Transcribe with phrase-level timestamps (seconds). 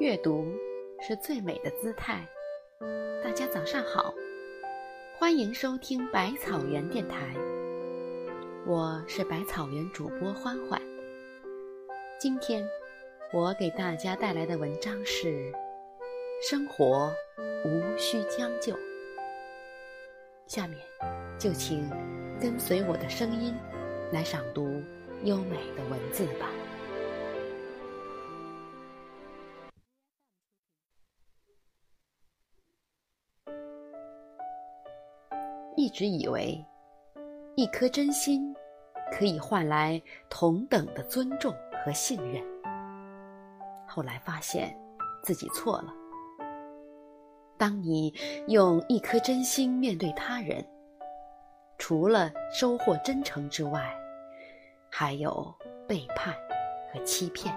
[0.00, 0.46] 阅读
[1.00, 2.26] 是最美的姿态。
[3.22, 4.14] 大家早上好，
[5.18, 7.34] 欢迎收听百草园电台，
[8.66, 10.80] 我是百草园主播欢欢。
[12.18, 12.66] 今天
[13.30, 15.52] 我给大家带来的文章是：
[16.48, 17.12] 生活
[17.66, 18.74] 无需将就。
[20.46, 20.78] 下面
[21.38, 21.88] 就请
[22.40, 23.54] 跟随我的声音
[24.12, 24.82] 来赏读
[25.24, 26.48] 优美的文字吧。
[35.76, 36.62] 一直以为，
[37.56, 38.54] 一颗真心
[39.12, 42.44] 可以换来同等的尊重和信任。
[43.86, 44.76] 后来发现
[45.22, 45.94] 自己错了。
[47.56, 48.12] 当你
[48.48, 50.66] 用一颗真心面对他人，
[51.80, 53.90] 除了收获真诚之外，
[54.90, 55.52] 还有
[55.88, 56.34] 背叛
[56.92, 57.52] 和欺骗。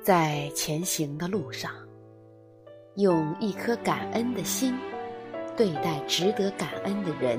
[0.00, 1.72] 在前行的路上，
[2.94, 4.72] 用一颗感恩的心。
[5.56, 7.38] 对待值得感恩的人，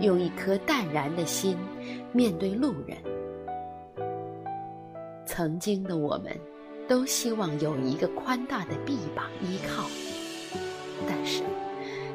[0.00, 1.56] 用一颗淡然的心
[2.12, 2.98] 面对路人。
[5.24, 6.36] 曾经的我们，
[6.88, 9.84] 都希望有一个宽大的臂膀依靠。
[11.08, 11.42] 但是，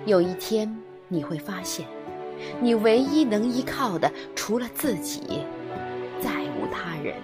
[0.05, 0.71] 有一天
[1.07, 1.85] 你会发现，
[2.61, 5.41] 你唯一能依靠的，除了自己，
[6.21, 7.15] 再无他人。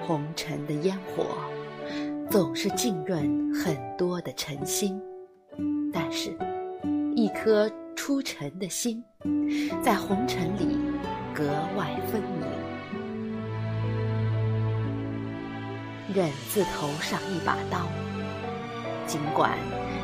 [0.00, 1.36] 红尘的烟火。
[2.30, 5.02] 总是浸润很多的尘心，
[5.92, 6.30] 但是，
[7.16, 9.02] 一颗出尘的心，
[9.82, 10.78] 在红尘里
[11.34, 11.42] 格
[11.76, 12.48] 外分明。
[16.14, 17.88] 忍字头上一把刀，
[19.08, 19.58] 尽管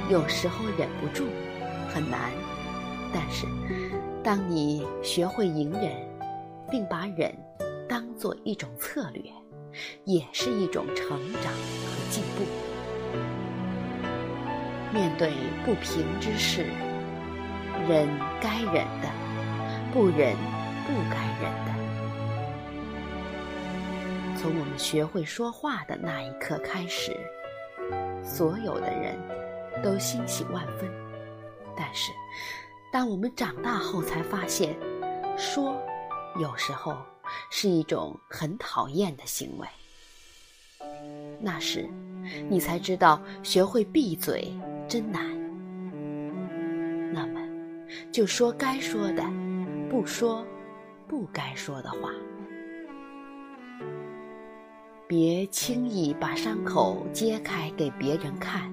[0.08, 1.24] 有时候忍不住，
[1.92, 2.30] 很难，
[3.12, 3.46] 但是，
[4.22, 5.92] 当你学会隐忍，
[6.70, 7.34] 并把忍
[7.88, 9.22] 当做一种策略。
[10.04, 11.06] 也是一种成
[11.42, 12.44] 长和进步。
[14.90, 15.34] 面对
[15.66, 16.64] 不平之事，
[17.86, 18.08] 忍
[18.40, 19.10] 该忍的，
[19.92, 20.34] 不忍
[20.86, 21.74] 不该忍的。
[24.38, 27.14] 从我们学会说话的那一刻开始，
[28.24, 29.14] 所有的人
[29.86, 30.90] 都欣喜万分。
[31.76, 32.10] 但是，
[32.92, 34.76] 当我们长大后，才发现，
[35.38, 35.80] 说
[36.40, 36.96] 有时候。
[37.50, 39.66] 是一种很讨厌的行为。
[41.40, 41.88] 那时，
[42.48, 44.52] 你才知道学会闭嘴
[44.88, 45.26] 真难。
[47.12, 47.40] 那么，
[48.12, 49.24] 就说该说的，
[49.90, 50.46] 不说
[51.08, 52.12] 不该说的话。
[55.08, 58.72] 别轻易把伤口揭开给别人看，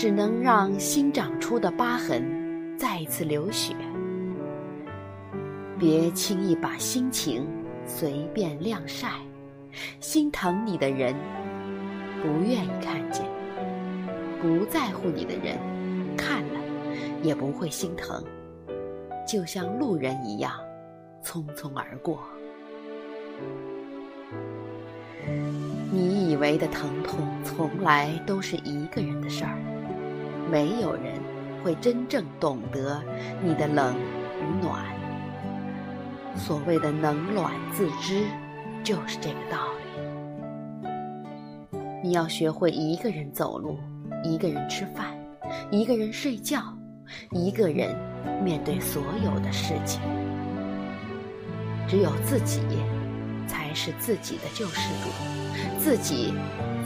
[0.00, 3.76] 只能让新长出的疤痕再次流血。
[5.78, 7.46] 别轻易把心情
[7.84, 9.10] 随便晾晒，
[10.00, 11.14] 心疼你的人
[12.22, 13.26] 不愿意看见，
[14.40, 15.58] 不在乎你的人
[16.16, 16.60] 看了
[17.22, 18.24] 也不会心疼，
[19.28, 20.52] 就像路人一样
[21.22, 22.22] 匆匆而过。
[25.92, 29.58] 你以为的疼痛，从来都是一个人的事儿，
[30.50, 31.20] 没有人
[31.62, 33.00] 会真正懂得
[33.42, 34.84] 你的冷与暖。
[36.36, 38.24] 所谓的冷暖自知，
[38.82, 39.78] 就是这个道理。
[42.02, 43.78] 你要学会一个人走路，
[44.24, 45.14] 一个人吃饭，
[45.70, 46.60] 一个人睡觉，
[47.30, 47.94] 一个人
[48.42, 50.00] 面对所有的事情。
[51.86, 52.60] 只有自己，
[53.46, 55.10] 才是自己的救世主，
[55.78, 56.32] 自己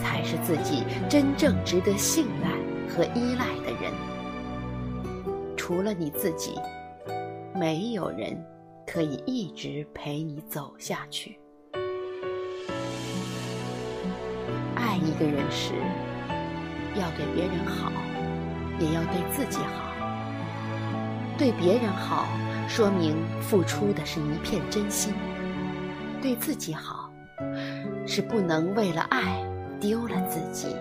[0.01, 2.49] 才是自己真正值得信赖
[2.95, 3.91] 和依赖的人。
[5.57, 6.55] 除了你自己，
[7.53, 8.41] 没有人。
[8.87, 11.39] 可以一直陪你走下去。
[14.75, 15.73] 爱一个人时，
[16.93, 17.91] 要对别人好，
[18.79, 19.91] 也要对自己好。
[21.35, 22.27] 对别人好，
[22.69, 25.11] 说明付出的是一片真心；
[26.21, 27.11] 对自己好，
[28.05, 29.43] 是不能为了爱
[29.79, 30.75] 丢了自己。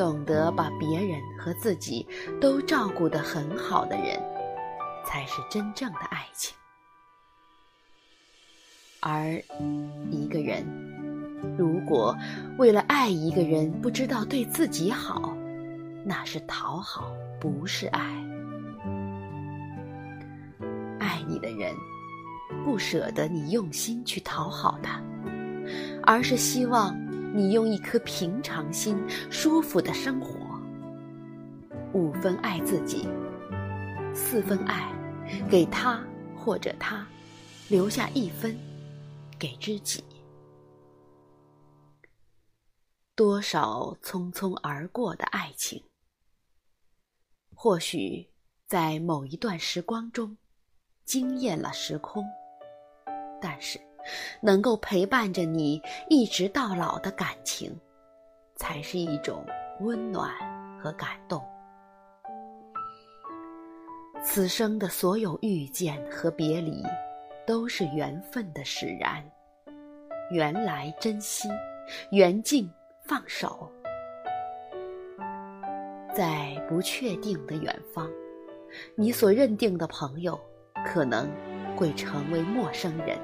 [0.00, 2.06] 懂得把别人和自己
[2.40, 4.18] 都照顾得很好的人。
[5.04, 6.54] 才是真正的爱情，
[9.00, 9.42] 而
[10.10, 10.64] 一个人
[11.58, 12.16] 如果
[12.58, 15.36] 为了爱一个人不知道对自己好，
[16.04, 18.00] 那是讨好，不是爱。
[20.98, 21.74] 爱你的人
[22.64, 25.02] 不舍得你用心去讨好他，
[26.04, 26.94] 而是希望
[27.32, 28.98] 你用一颗平常心、
[29.30, 30.34] 舒服的生活。
[31.92, 33.08] 五分爱自己，
[34.14, 34.92] 四分爱
[35.48, 36.04] 给他
[36.36, 37.06] 或者他，
[37.68, 38.56] 留下一分
[39.38, 40.04] 给知己。
[43.14, 45.84] 多少匆匆而过的爱情，
[47.54, 48.28] 或许
[48.66, 50.36] 在某一段时光中
[51.04, 52.24] 惊艳了时空，
[53.40, 53.78] 但是
[54.40, 57.74] 能够陪伴着你一直到老的感情，
[58.56, 59.44] 才是一种
[59.80, 60.30] 温暖
[60.80, 61.42] 和感动。
[64.22, 66.84] 此生的所有遇见和别离，
[67.46, 69.24] 都是缘分的使然。
[70.30, 71.48] 缘来珍惜，
[72.10, 72.70] 缘尽。
[73.02, 73.68] 放手，
[76.14, 78.08] 在不确定的远方，
[78.94, 80.38] 你所认定的朋友
[80.86, 81.28] 可能
[81.76, 83.18] 会成为陌生人；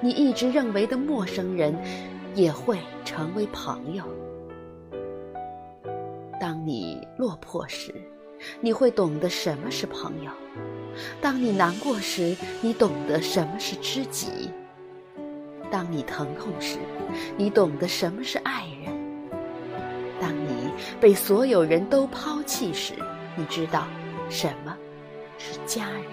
[0.00, 1.76] 你一直认为的陌生人
[2.34, 4.04] 也会成为朋友。
[6.40, 7.94] 当你落魄时，
[8.60, 10.30] 你会懂得什么是朋友；
[11.20, 14.50] 当你难过时，你懂得什么是知己；
[15.70, 16.78] 当你疼痛时，
[17.36, 18.92] 你懂得什么是爱人。
[20.20, 20.70] 当你
[21.00, 22.92] 被所有人都抛弃时，
[23.36, 23.86] 你知道
[24.28, 24.76] 什么
[25.38, 26.04] 是家人？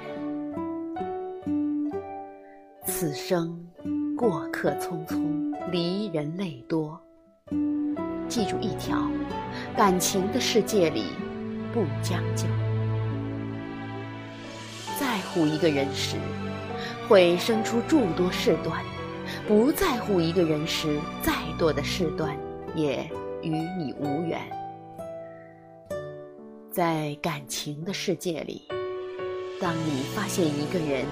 [3.01, 3.59] 此生
[4.15, 7.01] 过客匆匆，离人泪多。
[8.29, 9.09] 记住一条：
[9.75, 11.05] 感情的世界里
[11.73, 12.45] 不将就。
[14.99, 16.15] 在乎一个人时，
[17.09, 18.77] 会生出诸多事端；
[19.47, 22.37] 不在乎一个人时，再多的事端
[22.75, 23.03] 也
[23.41, 24.39] 与你无缘。
[26.69, 28.61] 在感情的世界里，
[29.59, 31.03] 当你发现一个人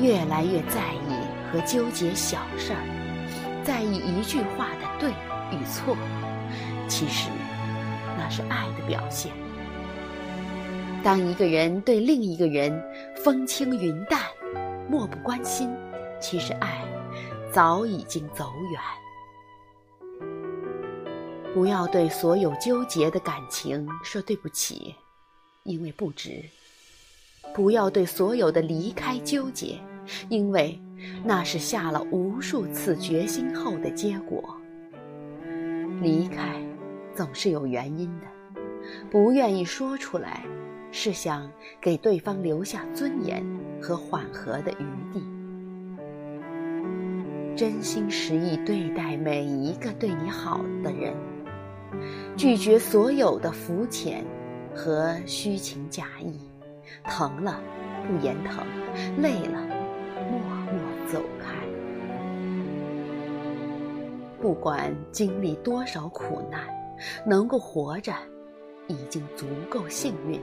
[0.00, 1.23] 越来越在意
[1.54, 5.10] 和纠结小事儿，在意一句话的对
[5.56, 5.96] 与错，
[6.88, 7.30] 其实
[8.18, 9.30] 那是爱的表现。
[11.04, 12.76] 当一个人对另一个人
[13.22, 14.20] 风轻云淡、
[14.90, 15.72] 漠不关心，
[16.20, 16.84] 其实爱
[17.52, 18.80] 早已经走远。
[21.54, 24.92] 不要对所有纠结的感情说对不起，
[25.62, 26.30] 因为不值；
[27.54, 29.78] 不要对所有的离开纠结，
[30.28, 30.80] 因为
[31.24, 34.56] 那是下了无数次决心后的结果。
[36.00, 36.60] 离开
[37.14, 38.26] 总是有原因的，
[39.10, 40.44] 不愿意说出来，
[40.90, 43.44] 是想给对方留下尊严
[43.80, 45.24] 和缓和的余地。
[47.56, 51.14] 真心实意对待每一个对你好的人。
[52.36, 54.24] 拒绝所有的肤浅
[54.74, 56.36] 和虚情假意，
[57.04, 57.60] 疼了
[58.08, 58.66] 不言疼，
[59.22, 59.63] 累了
[61.06, 61.54] 走开。
[64.40, 66.60] 不管经历多少苦难，
[67.26, 68.12] 能够活着
[68.88, 70.40] 已经足够幸运。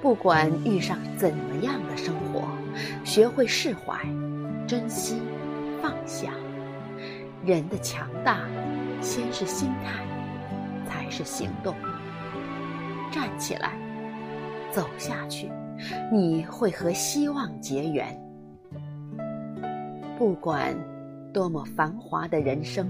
[0.00, 2.42] 不管遇上怎么样的生活，
[3.04, 3.98] 学会释怀、
[4.66, 5.20] 珍惜、
[5.80, 6.32] 放下。
[7.44, 8.40] 人的强大，
[9.00, 10.04] 先是心态。
[10.84, 11.74] 才是行动。
[13.10, 13.72] 站起来，
[14.70, 15.50] 走下去，
[16.12, 18.14] 你会和希望结缘。
[20.22, 20.72] 不管
[21.32, 22.88] 多么繁华的人生，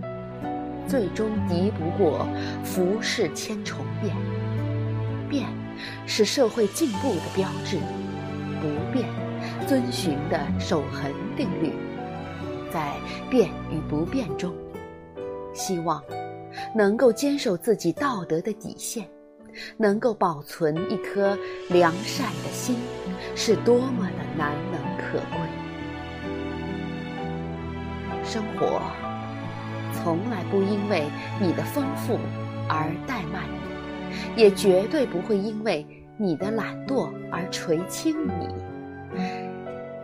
[0.87, 2.29] 最终敌不过
[2.63, 4.15] 浮世千重变。
[5.31, 5.49] 变
[6.07, 7.79] 是社会进步的标志，
[8.61, 9.09] 不变，
[9.67, 11.73] 遵循的守恒定律。
[12.71, 12.93] 在
[13.31, 14.53] 变与不变中，
[15.55, 16.05] 希望。
[16.77, 19.09] 能够坚守自己道德的底线，
[19.79, 21.35] 能够保存一颗
[21.71, 22.77] 良善的心，
[23.35, 25.52] 是多么的难能可贵。
[28.25, 28.81] 生活
[29.93, 31.05] 从来不因为
[31.41, 32.19] 你的丰富
[32.69, 33.43] 而怠慢
[34.37, 35.87] 你，也绝对不会因为
[36.17, 38.49] 你的懒惰而垂青你。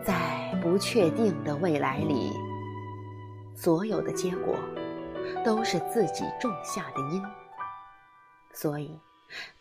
[0.03, 0.15] 在
[0.61, 2.31] 不确定的未来里，
[3.55, 4.55] 所有的结果。
[5.45, 7.23] 都是自己种下的因，
[8.51, 8.91] 所以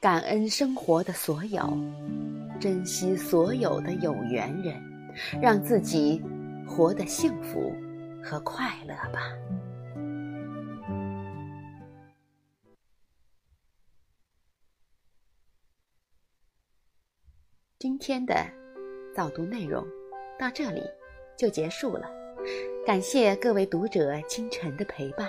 [0.00, 1.60] 感恩生活的所有，
[2.58, 4.74] 珍惜所有的有缘人，
[5.40, 6.22] 让自己
[6.66, 7.72] 活得幸福
[8.22, 9.32] 和快乐吧。
[17.78, 18.34] 今天的
[19.14, 19.86] 早读内容
[20.36, 20.82] 到这里
[21.36, 22.10] 就结束了，
[22.84, 25.28] 感谢各位读者清晨的陪伴。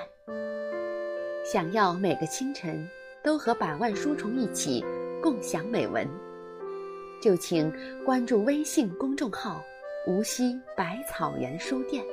[1.46, 2.88] 想要每个清晨
[3.24, 4.84] 都和百万书虫一起
[5.22, 6.08] 共享美文，
[7.22, 7.72] 就请
[8.04, 9.64] 关注微信公众号
[10.08, 12.04] “无锡百草园书店”。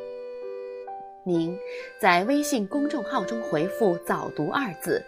[1.28, 1.58] 您
[1.98, 5.04] 在微信公众号中回复“早读”二字，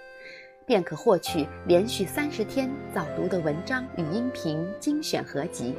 [0.67, 5.77] 便可获取连续三十天早读的文章与音频精选合集，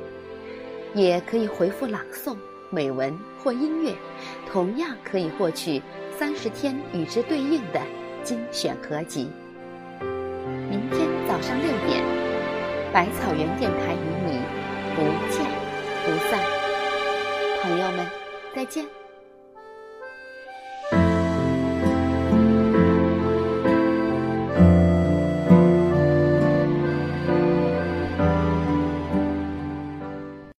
[0.96, 2.38] 也可以回复朗诵、
[2.70, 3.94] 美文或音乐，
[4.50, 5.82] 同样可以获取
[6.18, 7.82] 三十天与之对应的
[8.24, 9.30] 精选合集。
[10.70, 12.02] 明天早上六点，
[12.94, 14.40] 百草园电台与你
[14.96, 15.02] 不
[15.34, 15.46] 见
[16.06, 16.40] 不散。
[17.62, 18.08] 朋友们，
[18.56, 18.99] 再见。